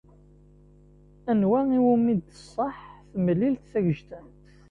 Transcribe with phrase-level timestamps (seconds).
[1.31, 2.77] Anwa iwumi d-tṣaḥ
[3.11, 4.37] temlilt tagejdant?